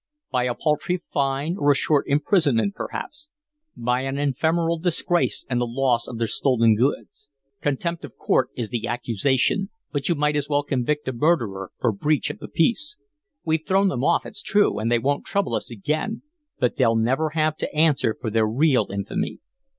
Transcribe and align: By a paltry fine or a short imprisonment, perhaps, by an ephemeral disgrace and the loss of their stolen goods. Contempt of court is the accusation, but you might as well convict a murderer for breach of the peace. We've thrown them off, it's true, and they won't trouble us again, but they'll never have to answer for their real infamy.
By 0.31 0.45
a 0.45 0.55
paltry 0.55 1.03
fine 1.13 1.57
or 1.59 1.69
a 1.69 1.75
short 1.75 2.07
imprisonment, 2.07 2.73
perhaps, 2.73 3.27
by 3.77 4.01
an 4.01 4.17
ephemeral 4.17 4.79
disgrace 4.79 5.45
and 5.47 5.61
the 5.61 5.67
loss 5.67 6.07
of 6.07 6.17
their 6.17 6.25
stolen 6.25 6.73
goods. 6.75 7.29
Contempt 7.61 8.03
of 8.03 8.17
court 8.17 8.49
is 8.55 8.69
the 8.71 8.87
accusation, 8.87 9.69
but 9.91 10.09
you 10.09 10.15
might 10.15 10.35
as 10.35 10.49
well 10.49 10.63
convict 10.63 11.07
a 11.07 11.13
murderer 11.13 11.71
for 11.79 11.91
breach 11.91 12.31
of 12.31 12.39
the 12.39 12.47
peace. 12.47 12.97
We've 13.45 13.63
thrown 13.63 13.89
them 13.89 14.03
off, 14.03 14.25
it's 14.25 14.41
true, 14.41 14.79
and 14.79 14.91
they 14.91 14.97
won't 14.97 15.23
trouble 15.23 15.53
us 15.53 15.69
again, 15.69 16.23
but 16.57 16.77
they'll 16.77 16.95
never 16.95 17.29
have 17.37 17.55
to 17.57 17.71
answer 17.71 18.17
for 18.19 18.31
their 18.31 18.47
real 18.47 18.87
infamy. 18.91 19.37